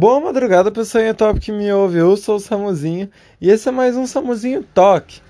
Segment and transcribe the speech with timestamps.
[0.00, 1.98] Boa madrugada, pessoal top que me ouve.
[1.98, 5.20] Eu sou o Samuzinho e esse é mais um Samuzinho Talk.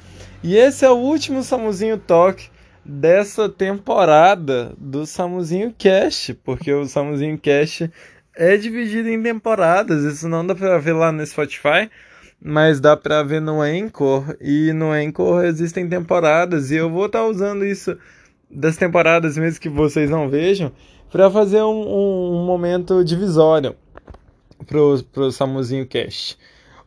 [0.44, 2.48] E esse é o último Samuzinho Talk
[2.84, 7.90] dessa temporada do Samuzinho Cast, porque o Samuzinho Cast
[8.32, 10.04] é dividido em temporadas.
[10.04, 11.90] Isso não dá pra ver lá no Spotify,
[12.40, 14.36] mas dá pra ver no Anchor.
[14.40, 17.98] E no Anchor existem temporadas e eu vou estar tá usando isso
[18.48, 20.70] das temporadas, mesmo que vocês não vejam,
[21.10, 23.74] para fazer um, um, um momento divisório
[24.66, 26.38] pro, pro Samuzinho Cast.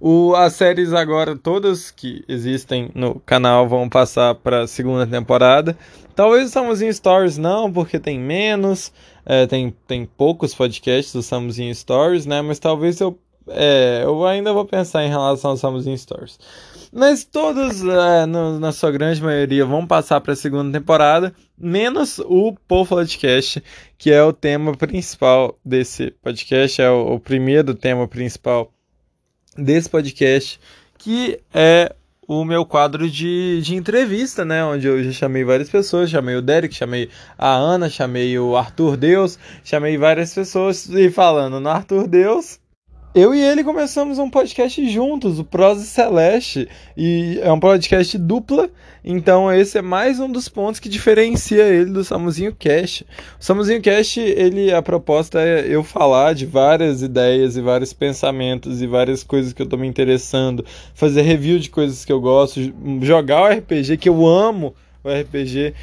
[0.05, 5.77] O, as séries agora, todas que existem no canal, vão passar para segunda temporada.
[6.13, 8.91] Talvez o Samuzinho Stories não, porque tem menos,
[9.25, 12.41] é, tem, tem poucos podcasts do Samuzinho Stories, né?
[12.41, 16.39] Mas talvez eu, é, eu ainda vou pensar em relação ao Samuzinho Stories.
[16.91, 22.19] Mas todos, é, no, na sua grande maioria, vão passar para a segunda temporada, menos
[22.19, 23.63] o Paul Podcast,
[23.97, 28.71] que é o tema principal desse podcast, é o, o primeiro tema principal
[29.57, 30.59] desse podcast,
[30.97, 31.95] que é
[32.27, 34.63] o meu quadro de, de entrevista, né?
[34.63, 38.97] Onde eu já chamei várias pessoas, chamei o Derek, chamei a Ana, chamei o Arthur
[38.97, 42.59] Deus, chamei várias pessoas e falando no Arthur Deus,
[43.15, 48.71] eu e ele começamos um podcast juntos, o Prosa Celeste, e é um podcast dupla,
[49.05, 53.05] então esse é mais um dos pontos que diferencia ele do Samuzinho Cast.
[53.39, 58.81] O Samuzinho Cast, ele, a proposta é eu falar de várias ideias e vários pensamentos
[58.81, 62.59] e várias coisas que eu tô me interessando, fazer review de coisas que eu gosto,
[63.01, 64.73] jogar o RPG, que eu amo
[65.03, 65.75] o RPG.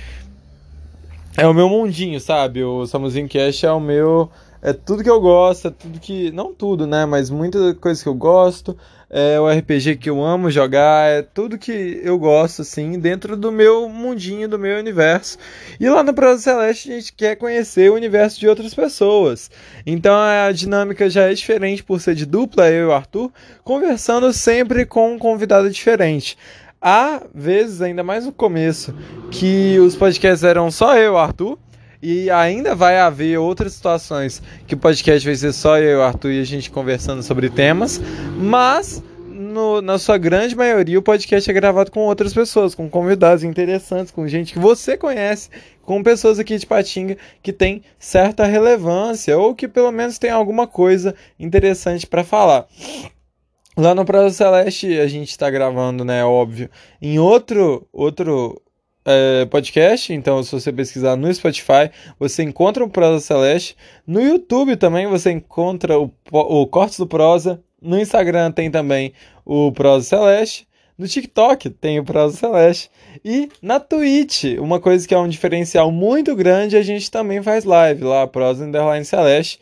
[1.36, 2.62] É o meu mundinho, sabe?
[2.64, 4.30] O Samuzinho Cast é o meu
[4.62, 6.30] é tudo que eu gosto, é tudo que.
[6.32, 7.06] Não tudo, né?
[7.06, 8.76] Mas muita coisa que eu gosto.
[9.12, 13.50] É o RPG que eu amo jogar, é tudo que eu gosto, assim, dentro do
[13.50, 15.36] meu mundinho, do meu universo.
[15.80, 19.50] E lá no Prosa Celeste a gente quer conhecer o universo de outras pessoas.
[19.84, 23.32] Então a dinâmica já é diferente por ser de dupla, eu e o Arthur,
[23.64, 26.38] conversando sempre com um convidado diferente.
[26.80, 28.94] Há vezes, ainda mais no começo,
[29.30, 31.58] que os podcasts eram só eu Arthur.
[32.02, 36.40] E ainda vai haver outras situações que o podcast vai ser só eu, Arthur e
[36.40, 38.00] a gente conversando sobre temas,
[38.38, 43.44] mas no, na sua grande maioria o podcast é gravado com outras pessoas, com convidados
[43.44, 45.50] interessantes, com gente que você conhece,
[45.82, 50.66] com pessoas aqui de Patinga que tem certa relevância ou que pelo menos tem alguma
[50.66, 52.66] coisa interessante para falar.
[53.80, 56.68] Lá no Prazo Celeste a gente está gravando, né, óbvio,
[57.00, 58.60] em outro outro
[59.06, 63.74] é, podcast, então se você pesquisar no Spotify, você encontra o Prosa Celeste.
[64.06, 67.58] No YouTube também você encontra o, o Cortes do Prosa.
[67.80, 69.14] No Instagram tem também
[69.46, 70.68] o Prosa Celeste.
[70.98, 72.90] No TikTok tem o Prosa Celeste.
[73.24, 77.64] E na Twitch, uma coisa que é um diferencial muito grande, a gente também faz
[77.64, 79.58] live lá, Prosa Underline Celeste.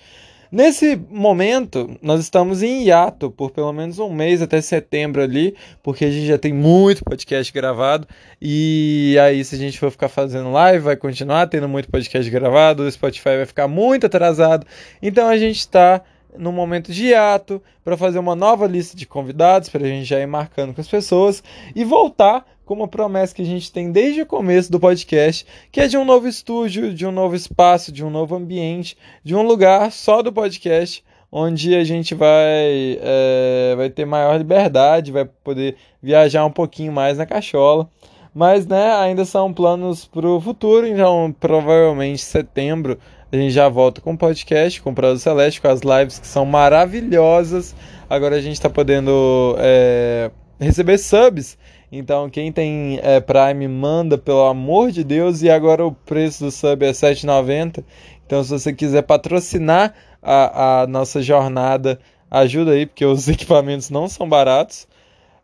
[0.51, 6.07] Nesse momento, nós estamos em hiato por pelo menos um mês até setembro ali, porque
[6.07, 8.09] a gente já tem muito podcast gravado.
[8.41, 12.83] E aí, se a gente for ficar fazendo live, vai continuar tendo muito podcast gravado,
[12.83, 14.67] o Spotify vai ficar muito atrasado.
[15.03, 16.03] Então a gente está
[16.37, 20.19] no momento de hiato para fazer uma nova lista de convidados para a gente já
[20.21, 21.43] ir marcando com as pessoas
[21.75, 25.81] e voltar com uma promessa que a gente tem desde o começo do podcast, que
[25.81, 29.41] é de um novo estúdio, de um novo espaço, de um novo ambiente, de um
[29.41, 31.03] lugar só do podcast,
[31.33, 37.17] onde a gente vai, é, vai ter maior liberdade, vai poder viajar um pouquinho mais
[37.17, 37.89] na cachola.
[38.35, 42.99] Mas né, ainda são planos para o futuro, então provavelmente setembro
[43.33, 46.27] a gente já volta com o podcast, com o Prosa Celeste, com as lives que
[46.27, 47.75] são maravilhosas.
[48.11, 50.31] Agora a gente está podendo é,
[50.61, 51.57] receber subs
[51.91, 55.43] então, quem tem é, Prime, manda, pelo amor de Deus.
[55.43, 57.83] E agora o preço do sub é R$ 7,90.
[58.27, 61.99] Então, se você quiser patrocinar a, a nossa jornada,
[62.31, 64.87] ajuda aí, porque os equipamentos não são baratos.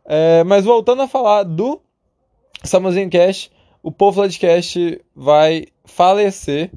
[0.04, 1.80] É, mas voltando a falar do
[2.62, 3.50] Samuzinho Cash,
[3.82, 6.70] o Povo Podcast vai falecer,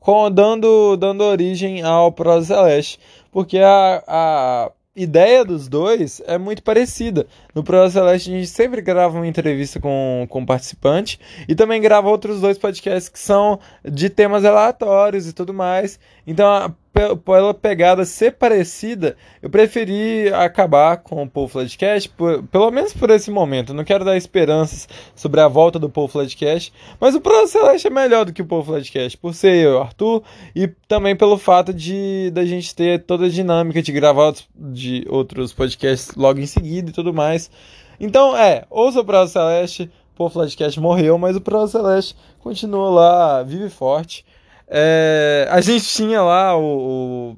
[0.00, 2.98] com, dando, dando origem ao Prosa Celeste.
[3.30, 7.26] Porque a, a ideia dos dois é muito parecida.
[7.54, 11.18] No Pro Celeste a gente sempre grava uma entrevista com, com o participante
[11.48, 15.98] e também grava outros dois podcasts que são de temas aleatórios e tudo mais.
[16.26, 16.74] Então
[17.24, 22.12] pela pegada ser parecida, eu preferi acabar com o Paul Floodcast,
[22.52, 23.74] pelo menos por esse momento.
[23.74, 27.90] não quero dar esperanças sobre a volta do Paul Floodcast, mas o Pro Celeste é
[27.90, 30.22] melhor do que o Paul Floodcast, por ser eu, Arthur,
[30.54, 35.04] e também pelo fato de da gente ter toda a dinâmica de gravar outros, de
[35.08, 37.50] outros podcasts logo em seguida e tudo mais.
[37.98, 40.46] Então, é, ouça o Pro Celeste, o Paul
[40.78, 44.24] morreu, mas o Pro Celeste continua lá, vive forte.
[44.66, 47.36] É, a gente tinha lá o, o,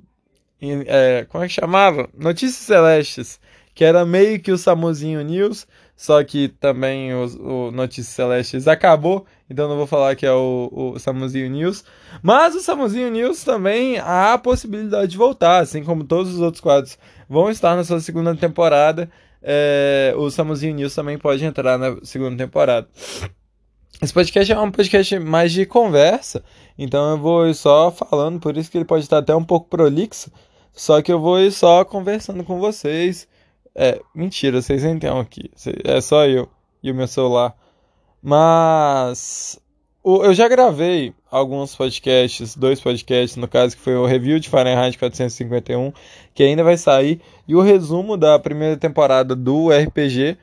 [0.86, 2.08] é, como é que chamava?
[2.16, 3.40] Notícias Celestes,
[3.74, 9.26] que era meio que o Samuzinho News, só que também o, o Notícias Celestes acabou,
[9.48, 11.84] então não vou falar que é o, o Samuzinho News.
[12.22, 16.60] Mas o Samuzinho News também há a possibilidade de voltar, assim como todos os outros
[16.60, 16.98] quadros
[17.28, 19.10] vão estar na sua segunda temporada.
[19.42, 22.88] É, o Samuzinho News também pode entrar na segunda temporada.
[24.00, 26.44] Esse podcast é um podcast mais de conversa,
[26.76, 30.30] então eu vou só falando, por isso que ele pode estar até um pouco prolixo,
[30.70, 33.26] só que eu vou só conversando com vocês.
[33.74, 35.50] É, mentira, vocês entendem aqui,
[35.82, 36.46] é só eu
[36.82, 37.56] e o meu celular.
[38.22, 39.58] Mas
[40.04, 44.98] eu já gravei alguns podcasts, dois podcasts, no caso, que foi o review de Fahrenheit
[44.98, 45.90] 451,
[46.34, 50.36] que ainda vai sair, e o resumo da primeira temporada do RPG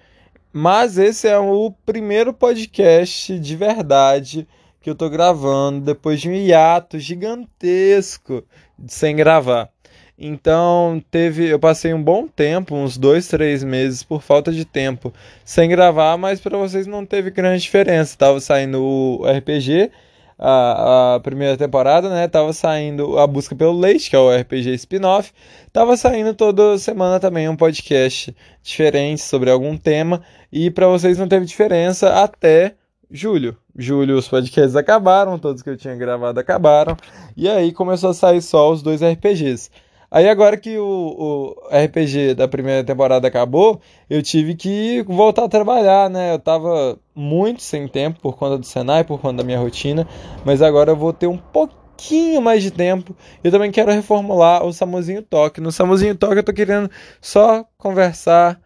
[0.54, 4.48] mas esse é o primeiro podcast de verdade
[4.80, 8.44] que eu tô gravando depois de um hiato gigantesco
[8.88, 9.70] sem gravar.
[10.18, 15.12] Então teve, eu passei um bom tempo, uns dois, três meses por falta de tempo
[15.44, 18.18] sem gravar, mas para vocês não teve grande diferença.
[18.18, 19.90] Tava saindo o RPG
[20.38, 22.28] a, a primeira temporada, né?
[22.28, 25.32] Tava saindo A Busca pelo Leite, que é o RPG spin-off.
[25.72, 30.22] Tava saindo toda semana também um podcast diferente sobre algum tema.
[30.52, 32.76] E para vocês não teve diferença até
[33.10, 33.58] julho.
[33.78, 36.98] Julho os podcasts acabaram, todos que eu tinha gravado acabaram.
[37.36, 39.70] E aí começou a sair só os dois RPGs.
[40.14, 45.50] Aí agora que o, o, RPG da primeira temporada acabou, eu tive que voltar a
[45.50, 46.36] trabalhar, né?
[46.36, 50.08] Eu tava muito sem tempo por conta do Senai, por conta da minha rotina,
[50.46, 53.16] mas agora eu vou ter um pouquinho mais de tempo.
[53.44, 55.60] Eu também quero reformular o Samuzinho Toque.
[55.60, 58.62] No Samuzinho Toque eu tô querendo só conversar,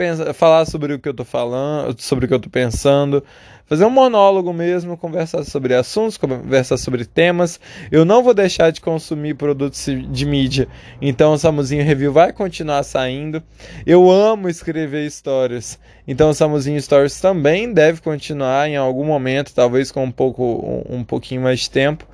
[0.00, 3.22] pensar, falar sobre o que eu tô falando, sobre o que eu tô pensando,
[3.66, 7.60] fazer um monólogo mesmo, conversar sobre assuntos, conversar sobre temas.
[7.92, 10.68] Eu não vou deixar de consumir produtos de mídia,
[11.02, 13.42] então o Samuzinho Review vai continuar saindo.
[13.84, 19.92] Eu amo escrever histórias, então o Samuzinho Stories também deve continuar em algum momento, talvez
[19.92, 20.42] com um pouco
[20.88, 22.06] um, um pouquinho mais de tempo.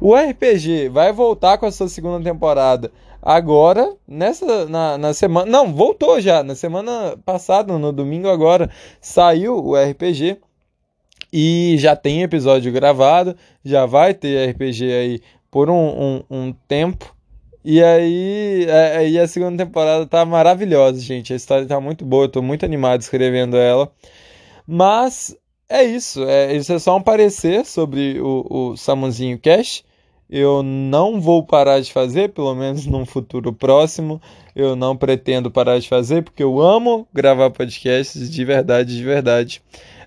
[0.00, 2.90] O RPG vai voltar com a sua segunda temporada
[3.22, 8.70] agora, nessa na, na semana, não, voltou já, na semana passada, no domingo agora,
[9.00, 10.38] saiu o RPG.
[11.32, 15.20] E já tem episódio gravado, já vai ter RPG aí
[15.50, 17.14] por um, um, um tempo.
[17.64, 21.32] E aí, é, é a segunda temporada tá maravilhosa, gente.
[21.32, 23.92] A história tá muito boa, eu tô muito animado escrevendo ela.
[24.66, 25.36] Mas
[25.68, 29.84] é isso, é, isso é só um parecer sobre o, o Samunzinho Cash.
[30.30, 34.20] Eu não vou parar de fazer, pelo menos num futuro próximo.
[34.54, 39.62] Eu não pretendo parar de fazer, porque eu amo gravar podcasts de verdade, de verdade.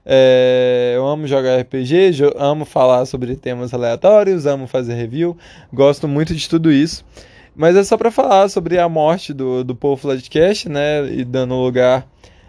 [0.06, 5.38] É, eu amo jogar RPG, amo falar sobre temas aleatórios, amo fazer review,
[5.72, 7.04] gosto muito de tudo isso.
[7.56, 11.06] Mas é só para falar sobre a morte do, do Paul Floodcast, né?
[11.12, 12.08] E dando lugar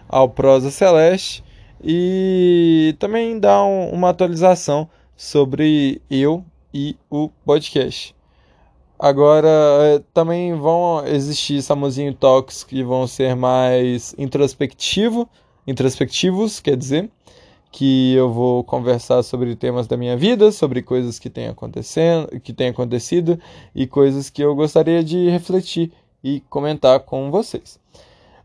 [0.09, 1.43] ao Prosa Celeste.
[1.83, 8.15] E também dar um, uma atualização sobre eu e o podcast.
[8.99, 15.29] Agora, é, também vão existir Samuzinho Talks que vão ser mais introspectivo,
[15.67, 17.11] introspectivos, quer dizer,
[17.73, 22.53] que eu vou conversar sobre temas da minha vida, sobre coisas que têm acontecendo, que
[22.53, 23.41] têm acontecido
[23.75, 25.91] e coisas que eu gostaria de refletir
[26.23, 27.81] e comentar com vocês.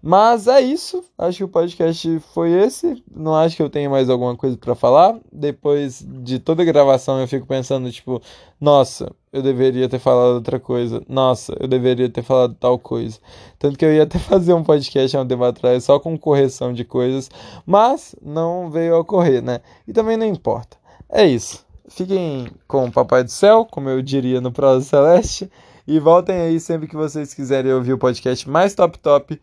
[0.02, 1.04] Mas é isso.
[1.18, 3.04] Acho que o podcast foi esse.
[3.14, 5.20] Não acho que eu tenha mais alguma coisa para falar.
[5.32, 8.22] Depois de toda a gravação, eu fico pensando, tipo,
[8.60, 11.02] nossa, eu deveria ter falado outra coisa.
[11.08, 13.20] Nossa, eu deveria ter falado tal coisa.
[13.60, 16.74] Tanto que eu ia até fazer um podcast há um tempo atrás só com correção
[16.74, 17.30] de coisas,
[17.66, 19.62] mas não veio a ocorrer, né?
[19.88, 20.78] E também não importa.
[21.10, 21.66] É isso.
[21.90, 25.50] Fiquem com o Papai do Céu, como eu diria no Prosa Celeste,
[25.88, 29.40] e voltem aí sempre que vocês quiserem ouvir o podcast mais top top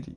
[0.00, 0.16] de.